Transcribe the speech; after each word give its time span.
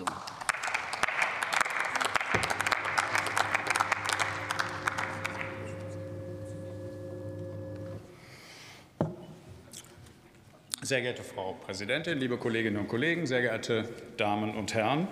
Sitzung. 0.00 0.06
Sehr 10.82 11.02
geehrte 11.02 11.22
Frau 11.22 11.52
Präsidentin, 11.52 12.18
liebe 12.18 12.36
Kolleginnen 12.36 12.78
und 12.78 12.88
Kollegen, 12.88 13.26
sehr 13.26 13.42
geehrte 13.42 13.88
Damen 14.16 14.56
und 14.56 14.74
Herren! 14.74 15.08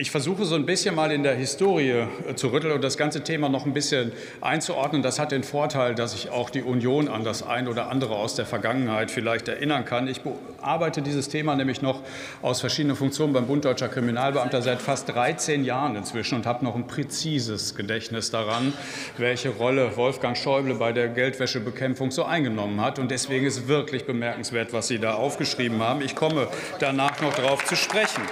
Ich 0.00 0.10
versuche 0.10 0.46
so 0.46 0.54
ein 0.54 0.64
bisschen 0.64 0.94
mal 0.94 1.12
in 1.12 1.22
der 1.22 1.34
Historie 1.34 1.90
äh, 1.90 2.34
zu 2.34 2.48
rütteln 2.48 2.72
und 2.72 2.82
das 2.82 2.96
ganze 2.96 3.22
Thema 3.22 3.50
noch 3.50 3.66
ein 3.66 3.74
bisschen 3.74 4.12
einzuordnen. 4.40 5.02
Das 5.02 5.18
hat 5.18 5.30
den 5.30 5.42
Vorteil, 5.42 5.94
dass 5.94 6.14
ich 6.14 6.30
auch 6.30 6.48
die 6.48 6.62
Union 6.62 7.06
an 7.06 7.22
das 7.22 7.42
ein 7.42 7.68
oder 7.68 7.90
andere 7.90 8.14
aus 8.14 8.34
der 8.34 8.46
Vergangenheit 8.46 9.10
vielleicht 9.10 9.46
erinnern 9.48 9.84
kann. 9.84 10.08
Ich 10.08 10.22
bearbeite 10.22 11.02
dieses 11.02 11.28
Thema 11.28 11.54
nämlich 11.54 11.82
noch 11.82 12.00
aus 12.40 12.60
verschiedenen 12.60 12.96
Funktionen 12.96 13.34
beim 13.34 13.46
Bund 13.46 13.66
Deutscher 13.66 13.90
Kriminalbeamter 13.90 14.62
seit 14.62 14.80
fast 14.80 15.06
13 15.10 15.66
Jahren 15.66 15.94
inzwischen 15.96 16.36
und 16.36 16.46
habe 16.46 16.64
noch 16.64 16.76
ein 16.76 16.86
präzises 16.86 17.74
Gedächtnis 17.74 18.30
daran, 18.30 18.72
welche 19.18 19.50
Rolle 19.50 19.98
Wolfgang 19.98 20.34
Schäuble 20.34 20.76
bei 20.76 20.92
der 20.92 21.08
Geldwäschebekämpfung 21.08 22.10
so 22.10 22.24
eingenommen 22.24 22.80
hat. 22.80 22.98
Und 22.98 23.10
deswegen 23.10 23.44
ist 23.44 23.68
wirklich 23.68 24.06
bemerkenswert, 24.06 24.72
was 24.72 24.88
Sie 24.88 24.98
da 24.98 25.12
aufgeschrieben 25.12 25.82
haben. 25.82 26.00
Ich 26.00 26.16
komme 26.16 26.48
danach 26.78 27.20
noch 27.20 27.34
darauf 27.34 27.66
zu 27.66 27.76
sprechen. 27.76 28.22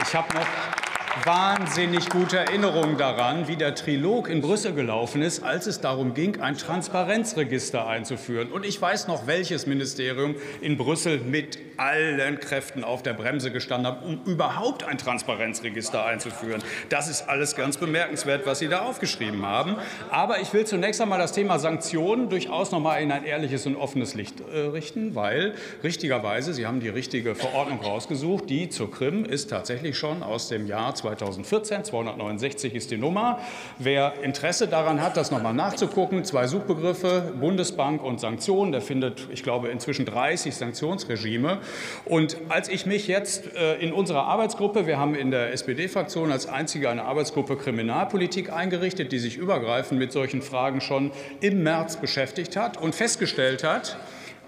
Ich 0.00 0.14
habe 0.14 0.32
noch 0.32 0.87
wahnsinnig 1.24 2.08
gute 2.10 2.38
Erinnerungen 2.38 2.96
daran, 2.96 3.48
wie 3.48 3.56
der 3.56 3.74
Trilog 3.74 4.28
in 4.28 4.40
Brüssel 4.40 4.72
gelaufen 4.72 5.22
ist, 5.22 5.42
als 5.42 5.66
es 5.66 5.80
darum 5.80 6.14
ging, 6.14 6.40
ein 6.40 6.56
Transparenzregister 6.56 7.86
einzuführen. 7.86 8.50
Und 8.52 8.64
ich 8.64 8.80
weiß 8.80 9.08
noch, 9.08 9.26
welches 9.26 9.66
Ministerium 9.66 10.36
in 10.60 10.76
Brüssel 10.76 11.18
mit 11.18 11.58
allen 11.76 12.40
Kräften 12.40 12.84
auf 12.84 13.02
der 13.02 13.14
Bremse 13.14 13.50
gestanden 13.52 13.92
hat, 13.92 14.04
um 14.04 14.20
überhaupt 14.24 14.84
ein 14.84 14.98
Transparenzregister 14.98 16.04
einzuführen. 16.04 16.62
Das 16.88 17.08
ist 17.08 17.28
alles 17.28 17.54
ganz 17.54 17.76
bemerkenswert, 17.76 18.46
was 18.46 18.58
Sie 18.58 18.68
da 18.68 18.80
aufgeschrieben 18.80 19.46
haben. 19.46 19.76
Aber 20.10 20.40
ich 20.40 20.52
will 20.52 20.66
zunächst 20.66 21.00
einmal 21.00 21.18
das 21.18 21.32
Thema 21.32 21.58
Sanktionen 21.58 22.28
durchaus 22.28 22.72
noch 22.72 22.80
mal 22.80 22.96
in 22.98 23.12
ein 23.12 23.24
ehrliches 23.24 23.66
und 23.66 23.76
offenes 23.76 24.14
Licht 24.14 24.40
äh, 24.40 24.58
richten, 24.58 25.14
weil 25.14 25.54
richtigerweise, 25.84 26.52
Sie 26.52 26.66
haben 26.66 26.80
die 26.80 26.88
richtige 26.88 27.34
Verordnung 27.34 27.80
rausgesucht, 27.80 28.50
die 28.50 28.68
zur 28.68 28.90
Krim 28.90 29.24
ist 29.24 29.50
tatsächlich 29.50 29.96
schon 29.96 30.22
aus 30.22 30.48
dem 30.48 30.66
Jahr 30.66 30.94
2000 30.94 31.07
2014. 31.16 31.84
269 31.84 32.74
ist 32.74 32.90
die 32.90 32.96
Nummer. 32.96 33.38
Wer 33.78 34.14
Interesse 34.22 34.68
daran 34.68 35.00
hat, 35.02 35.16
das 35.16 35.30
nochmal 35.30 35.54
nachzugucken, 35.54 36.24
zwei 36.24 36.46
Suchbegriffe, 36.46 37.32
Bundesbank 37.38 38.02
und 38.02 38.20
Sanktionen, 38.20 38.72
der 38.72 38.80
findet, 38.80 39.28
ich 39.30 39.42
glaube, 39.42 39.68
inzwischen 39.68 40.04
30 40.04 40.54
Sanktionsregime. 40.54 41.58
Und 42.04 42.36
als 42.48 42.68
ich 42.68 42.86
mich 42.86 43.08
jetzt 43.08 43.54
äh, 43.56 43.76
in 43.76 43.92
unserer 43.92 44.24
Arbeitsgruppe, 44.24 44.86
wir 44.86 44.98
haben 44.98 45.14
in 45.14 45.30
der 45.30 45.52
SPD-Fraktion 45.52 46.32
als 46.32 46.46
einzige 46.46 46.90
eine 46.90 47.04
Arbeitsgruppe 47.04 47.56
Kriminalpolitik 47.56 48.52
eingerichtet, 48.52 49.12
die 49.12 49.18
sich 49.18 49.36
übergreifend 49.36 49.98
mit 49.98 50.12
solchen 50.12 50.42
Fragen 50.42 50.80
schon 50.80 51.10
im 51.40 51.62
März 51.62 51.96
beschäftigt 51.96 52.56
hat 52.56 52.80
und 52.80 52.94
festgestellt 52.94 53.64
hat, 53.64 53.98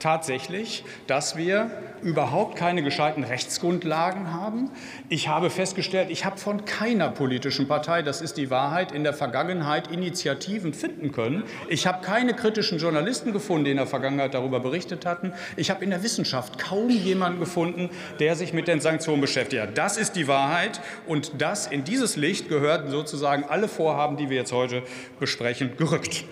tatsächlich, 0.00 0.84
dass 1.06 1.36
wir 1.36 1.70
überhaupt 2.02 2.56
keine 2.56 2.82
gescheiten 2.82 3.24
Rechtsgrundlagen 3.24 4.32
haben. 4.32 4.70
Ich 5.08 5.28
habe 5.28 5.50
festgestellt, 5.50 6.10
ich 6.10 6.24
habe 6.24 6.38
von 6.38 6.64
keiner 6.64 7.10
politischen 7.10 7.68
Partei, 7.68 8.02
das 8.02 8.20
ist 8.20 8.36
die 8.36 8.50
Wahrheit, 8.50 8.92
in 8.92 9.04
der 9.04 9.12
Vergangenheit 9.12 9.88
Initiativen 9.88 10.72
finden 10.72 11.12
können. 11.12 11.44
Ich 11.68 11.86
habe 11.86 12.04
keine 12.04 12.34
kritischen 12.34 12.78
Journalisten 12.78 13.32
gefunden, 13.32 13.66
die 13.66 13.70
in 13.72 13.76
der 13.76 13.86
Vergangenheit 13.86 14.34
darüber 14.34 14.60
berichtet 14.60 15.06
hatten. 15.06 15.32
Ich 15.56 15.70
habe 15.70 15.84
in 15.84 15.90
der 15.90 16.02
Wissenschaft 16.02 16.58
kaum 16.58 16.90
jemanden 16.90 17.40
gefunden, 17.40 17.90
der 18.18 18.36
sich 18.36 18.52
mit 18.52 18.68
den 18.68 18.80
Sanktionen 18.80 19.20
beschäftigt 19.20 19.62
hat. 19.62 19.78
Das 19.78 19.96
ist 19.96 20.16
die 20.16 20.26
Wahrheit 20.26 20.80
und 21.06 21.32
das 21.38 21.66
in 21.66 21.84
dieses 21.84 22.16
Licht 22.16 22.48
gehörten 22.48 22.90
sozusagen 22.90 23.44
alle 23.44 23.68
Vorhaben, 23.68 24.16
die 24.16 24.30
wir 24.30 24.38
jetzt 24.38 24.52
heute 24.52 24.82
besprechen, 25.18 25.76
gerückt. 25.76 26.24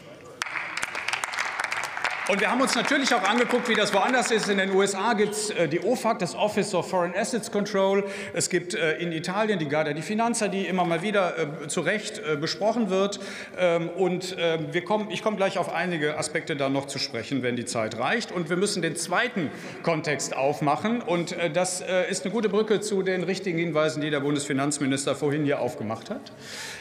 Und 2.29 2.43
wir 2.43 2.51
haben 2.51 2.61
uns 2.61 2.75
natürlich 2.75 3.15
auch 3.15 3.23
angeguckt, 3.23 3.71
wie 3.71 3.75
das 3.75 3.95
woanders 3.95 4.31
ist. 4.31 4.51
In 4.51 4.59
den 4.59 4.71
USA 4.75 5.15
gibt 5.15 5.33
es 5.33 5.49
äh, 5.49 5.67
die 5.67 5.81
OFAC, 5.81 6.19
das 6.19 6.35
Office 6.35 6.75
of 6.75 6.91
Foreign 6.91 7.15
Assets 7.17 7.51
Control. 7.51 8.05
Es 8.35 8.51
gibt 8.51 8.75
äh, 8.75 8.99
in 8.99 9.13
Italien 9.13 9.59
die 9.59 9.67
Garda 9.67 9.95
di 9.95 10.03
Finanza, 10.03 10.49
die 10.49 10.67
immer 10.67 10.85
mal 10.85 11.01
wieder 11.01 11.39
äh, 11.39 11.69
zu 11.69 11.81
Recht 11.81 12.21
besprochen 12.39 12.91
wird. 12.91 13.19
Ähm, 13.59 13.89
und 13.89 14.37
ähm, 14.39 14.67
wir 14.73 14.85
kommen, 14.85 15.11
ich 15.11 15.23
komme 15.23 15.39
gleich 15.39 15.57
auf 15.57 15.73
einige 15.73 16.19
Aspekte 16.19 16.55
da 16.55 16.69
noch 16.69 16.85
zu 16.85 16.99
sprechen, 16.99 17.43
wenn 17.43 17.57
die 17.57 17.65
Zeit 17.65 17.99
reicht. 17.99 18.31
Und 18.31 18.51
wir 18.51 18.59
müssen 18.59 18.83
den 18.83 18.97
zweiten 18.97 19.51
Kontext 19.83 20.37
aufmachen. 20.37 21.01
Und 21.01 21.35
das 21.55 21.83
ist 22.11 22.25
eine 22.25 22.33
gute 22.33 22.49
Brücke 22.49 22.81
zu 22.81 23.03
den 23.03 23.23
richtigen 23.23 23.59
Hinweisen, 23.59 24.03
die 24.03 24.11
der 24.11 24.21
Bundesfinanzminister 24.21 25.15
vorhin 25.15 25.45
hier 25.45 25.61
aufgemacht 25.61 26.11
hat. 26.11 26.33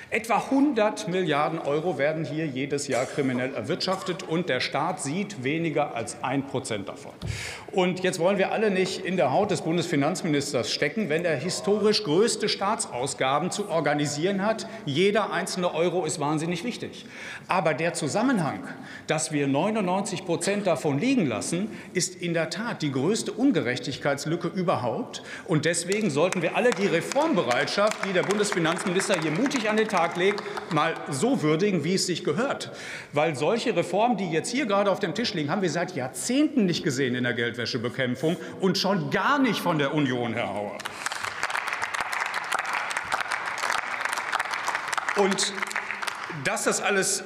Etwa 0.10 0.38
100 0.38 1.10
Milliarden 1.10 1.60
Euro 1.60 1.98
werden 1.98 2.24
hier 2.24 2.46
jedes 2.46 2.88
Jahr 2.88 3.06
kriminell 3.06 3.54
erwirtschaftet 3.54 4.24
und 4.24 4.48
der 4.48 4.62
Staat 4.62 5.02
sieht 5.02 5.37
weniger 5.44 5.96
als 5.96 6.24
ein 6.24 6.48
Prozent 6.48 6.88
davon. 6.88 7.12
Und 7.72 8.02
jetzt 8.02 8.20
wollen 8.20 8.38
wir 8.38 8.52
alle 8.52 8.72
nicht 8.72 9.06
in 9.06 9.18
der 9.18 9.32
Haut 9.32 9.52
des 9.52 9.62
Bundesfinanzministers 9.62 10.72
stecken, 10.72 11.10
wenn 11.10 11.26
er 11.26 11.36
historisch 11.36 12.04
größte 12.04 12.50
Staatsausgaben 12.50 13.52
zu 13.52 13.70
organisieren 13.70 14.46
hat. 14.46 14.68
Jeder 14.86 15.32
einzelne 15.32 15.74
Euro 15.74 16.06
ist 16.06 16.20
wahnsinnig 16.20 16.64
wichtig. 16.64 17.06
Aber 17.48 17.74
der 17.74 17.94
Zusammenhang, 17.94 18.68
dass 19.08 19.32
wir 19.32 19.48
99 19.48 20.26
Prozent 20.26 20.68
davon 20.68 21.00
liegen 21.00 21.26
lassen, 21.26 21.70
ist 21.94 22.22
in 22.22 22.34
der 22.34 22.50
Tat 22.50 22.82
die 22.82 22.92
größte 22.92 23.32
Ungerechtigkeitslücke 23.32 24.48
überhaupt. 24.48 25.24
Und 25.46 25.66
deswegen 25.66 26.10
sollten 26.10 26.42
wir 26.42 26.56
alle 26.56 26.72
die 26.72 26.88
Reformbereitschaft, 26.88 28.06
die 28.06 28.14
der 28.14 28.24
Bundesfinanzminister 28.24 29.20
hier 29.22 29.32
mutig 29.32 29.70
an 29.70 29.78
den 29.78 29.88
Tag 29.88 30.18
legt, 30.18 30.42
mal 30.74 30.94
so 31.10 31.42
würdigen, 31.42 31.84
wie 31.84 31.96
es 31.96 32.06
sich 32.06 32.24
gehört. 32.24 32.72
Weil 33.14 33.36
solche 33.36 33.76
Reformen, 33.76 34.18
die 34.18 34.30
jetzt 34.30 34.50
hier 34.50 34.66
gerade 34.66 34.92
auf 34.92 35.00
dem 35.00 35.14
Tisch 35.14 35.27
liegen, 35.34 35.50
haben 35.50 35.62
wir 35.62 35.70
seit 35.70 35.96
Jahrzehnten 35.96 36.66
nicht 36.66 36.84
gesehen 36.84 37.16
in 37.16 37.24
der 37.24 37.34
Geldwäschebekämpfung 37.34 38.38
und 38.60 38.78
schon 38.78 39.10
gar 39.10 39.40
nicht 39.40 39.60
von 39.60 39.78
der 39.78 39.94
Union, 39.94 40.34
Herr 40.34 40.54
Hauer. 40.54 40.78
Und 45.18 45.54
dass 46.44 46.66
das 46.66 46.82
alles 46.82 47.24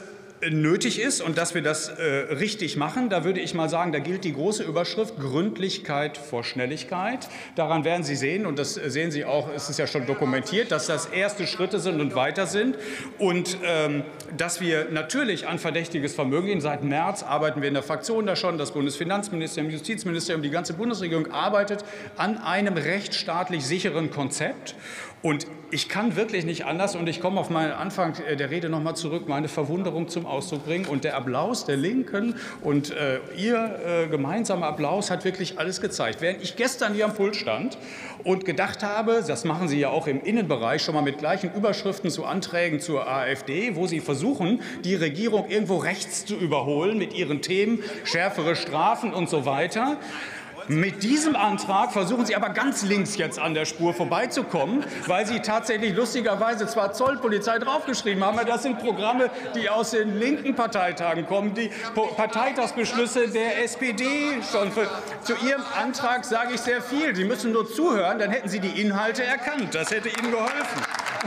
nötig 0.50 1.00
ist 1.00 1.22
und 1.22 1.38
dass 1.38 1.54
wir 1.54 1.62
das 1.62 1.90
äh, 1.90 2.04
richtig 2.34 2.78
machen. 2.78 3.10
Da 3.10 3.24
würde 3.24 3.40
ich 3.40 3.54
mal 3.54 3.70
sagen, 3.70 3.92
da 3.92 4.00
gilt 4.00 4.24
die 4.24 4.34
große 4.34 4.64
Überschrift 4.64 5.20
Gründlichkeit 5.20 6.18
vor 6.18 6.44
Schnelligkeit. 6.44 7.28
Daran 7.56 7.84
werden 7.84 8.04
Sie 8.04 8.16
sehen, 8.16 8.46
und 8.46 8.58
das 8.58 8.74
sehen 8.74 9.12
Sie 9.12 9.26
auch, 9.26 9.50
es 9.54 9.70
ist 9.70 9.80
ja 9.80 9.88
schon 9.88 10.06
dokumentiert, 10.06 10.72
dass 10.72 10.88
das 10.88 11.06
erste 11.08 11.48
Schritte 11.48 11.80
sind 11.80 12.02
und 12.02 12.16
weiter 12.16 12.48
sind. 12.48 12.78
Und 13.18 13.58
ähm, 13.64 14.04
dass 14.36 14.62
wir 14.62 14.88
natürlich 14.92 15.48
an 15.48 15.60
verdächtiges 15.60 16.16
Vermögen 16.16 16.48
gehen. 16.48 16.62
Seit 16.62 16.84
März 16.84 17.24
arbeiten 17.24 17.62
wir 17.62 17.68
in 17.68 17.74
der 17.74 17.84
Fraktion 17.84 18.26
da 18.26 18.36
schon. 18.36 18.58
Das 18.58 18.72
Bundesfinanzministerium, 18.72 19.72
Justizministerium, 19.72 20.42
die 20.42 20.50
ganze 20.50 20.74
Bundesregierung 20.74 21.32
arbeitet 21.32 21.84
an 22.18 22.38
einem 22.38 22.76
rechtsstaatlich 22.76 23.66
sicheren 23.66 24.12
Konzept. 24.12 24.76
Und 25.22 25.46
ich 25.70 25.88
kann 25.88 26.16
wirklich 26.16 26.46
nicht 26.46 26.66
anders, 26.66 26.96
und 26.96 27.08
ich 27.08 27.22
komme 27.22 27.40
auf 27.40 27.52
meinen 27.52 27.72
Anfang 27.72 28.14
der 28.38 28.50
Rede 28.50 28.70
noch 28.70 28.82
mal 28.82 28.96
zurück, 28.96 29.28
meine 29.28 29.48
Verwunderung 29.48 30.08
zum 30.08 30.26
Ausdruck 30.32 30.66
bringen. 30.66 30.86
Und 30.86 31.04
der 31.04 31.16
Applaus 31.16 31.66
der 31.66 31.78
Linken 31.78 32.36
und 32.62 32.92
äh, 32.92 33.20
Ihr 33.38 33.80
äh, 33.86 34.08
gemeinsamer 34.08 34.68
Applaus 34.68 35.12
hat 35.12 35.26
wirklich 35.26 35.60
alles 35.60 35.82
gezeigt. 35.82 36.22
Während 36.22 36.42
ich 36.42 36.56
gestern 36.56 36.94
hier 36.94 37.06
am 37.06 37.14
Pult 37.14 37.36
stand 37.36 37.78
und 38.24 38.46
gedacht 38.46 38.84
habe, 38.84 39.24
das 39.28 39.46
machen 39.46 39.68
Sie 39.68 39.80
ja 39.80 39.90
auch 39.90 40.08
im 40.08 40.22
Innenbereich 40.22 40.82
schon 40.82 40.96
mal 40.96 41.02
mit 41.02 41.18
gleichen 41.18 41.54
Überschriften 41.54 42.10
zu 42.10 42.26
Anträgen 42.26 42.80
zur 42.80 43.08
AfD, 43.08 43.76
wo 43.76 43.88
Sie 43.88 44.00
versuchen, 44.00 44.62
die 44.84 44.96
Regierung 44.96 45.50
irgendwo 45.50 45.78
rechts 45.78 46.26
zu 46.26 46.36
überholen 46.36 46.98
mit 46.98 47.14
ihren 47.14 47.42
Themen, 47.42 47.84
schärfere 48.04 48.56
Strafen 48.56 49.14
und 49.14 49.30
so 49.30 49.46
weiter. 49.46 49.98
Mit 50.68 51.04
diesem 51.04 51.36
Antrag 51.36 51.92
versuchen 51.92 52.26
Sie 52.26 52.36
aber 52.36 52.50
ganz 52.50 52.84
links 52.84 53.18
jetzt 53.18 53.40
an 53.40 53.54
der 53.54 53.66
Spur 53.66 53.94
vorbeizukommen, 53.94 54.84
weil 55.08 55.26
Sie 55.26 55.40
tatsächlich 55.40 55.96
lustigerweise 55.96 56.68
zwar 56.68 56.94
Zollpolizei 56.94 57.60
draufgeschrieben 57.60 58.24
haben, 58.24 58.38
aber 58.38 58.48
das 58.48 58.64
sind 58.64 58.80
Programme, 58.80 59.30
die 59.56 59.70
aus 59.70 59.92
den 59.92 60.18
linken 60.18 60.56
Parteitagen 60.56 61.26
kommen, 61.26 61.54
die 61.54 61.72
Parteitagsbeschlüsse 62.16 63.30
der 63.30 63.64
SPD 63.64 64.42
schon. 64.52 64.72
Für, 64.72 64.88
zu 65.24 65.34
Ihrem 65.46 65.64
Antrag 65.80 66.26
sage 66.26 66.54
ich 66.54 66.62
sehr 66.62 66.82
viel. 66.82 67.16
Sie 67.16 67.26
müssen 67.26 67.52
nur 67.52 67.72
zuhören, 67.72 68.20
dann 68.20 68.32
hätten 68.32 68.50
Sie 68.50 68.60
die 68.60 68.82
Inhalte 68.82 69.24
erkannt. 69.24 69.74
Das 69.74 69.92
hätte 69.92 70.10
Ihnen 70.10 70.32
geholfen. 70.32 70.82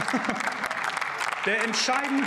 Der 1.46 1.62
entscheidende 1.62 2.24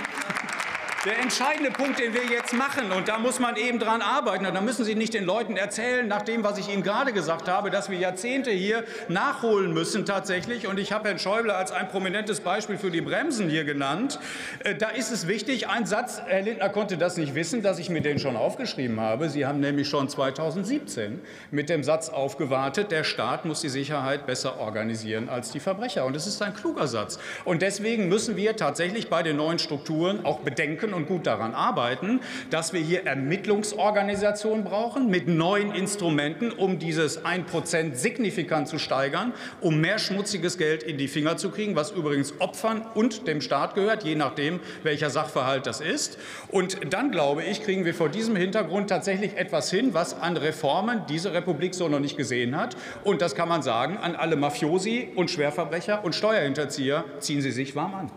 der 1.08 1.20
entscheidende 1.20 1.72
Punkt, 1.72 2.00
den 2.00 2.14
wir 2.14 2.26
jetzt 2.26 2.54
machen, 2.54 2.92
und 2.92 3.08
da 3.08 3.18
muss 3.18 3.40
man 3.40 3.56
eben 3.56 3.80
dran 3.80 4.02
arbeiten, 4.02 4.46
und 4.46 4.54
da 4.54 4.60
müssen 4.60 4.84
Sie 4.84 4.94
nicht 4.94 5.14
den 5.14 5.24
Leuten 5.24 5.56
erzählen, 5.56 6.06
nach 6.06 6.22
dem, 6.22 6.44
was 6.44 6.58
ich 6.58 6.68
Ihnen 6.68 6.84
gerade 6.84 7.14
gesagt 7.14 7.48
habe, 7.48 7.70
dass 7.72 7.90
wir 7.90 7.98
Jahrzehnte 7.98 8.52
hier 8.52 8.84
nachholen 9.08 9.74
müssen 9.74 10.06
tatsächlich. 10.06 10.68
Und 10.68 10.78
ich 10.78 10.92
habe 10.92 11.08
Herrn 11.08 11.18
Schäuble 11.18 11.56
als 11.56 11.72
ein 11.72 11.88
prominentes 11.88 12.42
Beispiel 12.42 12.78
für 12.78 12.92
die 12.92 13.00
Bremsen 13.00 13.50
hier 13.50 13.64
genannt. 13.64 14.20
Äh, 14.66 14.76
da 14.76 14.90
ist 14.90 15.12
es 15.12 15.30
wichtig, 15.30 15.70
ein 15.70 15.86
Satz, 15.86 16.22
Herr 16.26 16.42
Lindner 16.42 16.68
konnte 16.68 16.98
das 16.98 17.16
nicht 17.16 17.36
wissen, 17.36 17.62
dass 17.62 17.80
ich 17.80 17.90
mir 17.90 18.02
den 18.02 18.20
schon 18.20 18.36
aufgeschrieben 18.36 19.00
habe. 19.00 19.30
Sie 19.30 19.46
haben 19.46 19.62
nämlich 19.62 19.88
schon 19.88 20.10
2017 20.10 21.22
mit 21.52 21.70
dem 21.70 21.86
Satz 21.86 22.10
aufgewartet, 22.10 22.92
der 22.92 23.06
Staat 23.06 23.46
muss 23.46 23.62
die 23.62 23.70
Sicherheit 23.70 24.26
besser 24.26 24.60
organisieren 24.60 25.30
als 25.30 25.52
die 25.52 25.62
Verbrecher. 25.62 26.04
Und 26.04 26.18
das 26.18 26.28
ist 26.28 26.42
ein 26.42 26.54
kluger 26.54 26.88
Satz. 26.88 27.18
Und 27.46 27.62
deswegen 27.62 28.10
müssen 28.10 28.36
wir 28.36 28.58
tatsächlich 28.58 29.08
bei 29.10 29.24
den 29.24 29.38
neuen 29.38 29.58
Strukturen 29.58 30.26
auch 30.26 30.40
bedenken 30.40 30.97
und 30.98 31.08
gut 31.08 31.26
daran 31.26 31.54
arbeiten, 31.54 32.20
dass 32.50 32.74
wir 32.74 32.82
hier 32.82 33.06
Ermittlungsorganisationen 33.06 34.66
brauchen 34.66 35.10
mit 35.10 35.28
neuen 35.28 35.74
Instrumenten, 35.74 36.52
um 36.52 36.80
dieses 36.80 37.24
1 37.24 37.46
signifikant 37.94 38.68
zu 38.68 38.80
steigern, 38.80 39.34
um 39.62 39.80
mehr 39.80 40.00
schmutziges 40.00 40.58
Geld 40.58 40.84
in 40.84 40.98
die 40.98 41.08
Finger 41.08 41.38
zu 41.38 41.52
kriegen, 41.52 41.76
was 41.76 41.92
übrigens 41.92 42.34
Opfern 42.40 42.86
und 42.96 43.28
dem 43.28 43.42
Staat 43.42 43.76
gehört, 43.76 44.04
je 44.04 44.16
nachdem, 44.16 44.60
welcher 44.84 45.10
Sachverhalt 45.10 45.68
das 45.68 45.80
ist. 45.80 46.18
Und 46.50 46.94
dann, 46.94 47.12
glaube 47.12 47.44
ich, 47.44 47.64
kriegen 47.64 47.86
wir 47.86 47.94
vor 47.94 48.10
diesem 48.10 48.36
Hintergrund 48.36 48.90
tatsächlich 48.90 49.38
etwas 49.38 49.70
hin, 49.70 49.94
was 49.94 50.20
an 50.20 50.36
Reformen 50.36 51.04
diese 51.08 51.34
Republik 51.34 51.76
so 51.76 51.88
noch 51.88 52.00
nicht 52.00 52.18
gesehen 52.18 52.58
hat. 52.58 52.76
Und 53.04 53.22
das 53.22 53.36
kann 53.36 53.48
man 53.48 53.62
sagen 53.62 53.98
an 53.98 54.16
alle 54.16 54.36
Mafiosi 54.36 55.10
und 55.16 55.30
Schwerverbrecher 55.30 56.04
und 56.04 56.16
Steuerhinterzieher, 56.16 57.06
ziehen 57.20 57.42
Sie 57.42 57.52
sich 57.52 57.76
warm 57.76 57.94
an. 57.94 58.12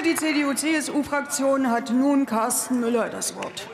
Für 0.00 0.06
die 0.06 0.14
CDU-CSU-Fraktion 0.14 1.70
hat 1.70 1.90
nun 1.90 2.24
Carsten 2.24 2.80
Müller 2.80 3.10
das 3.10 3.36
Wort. 3.36 3.68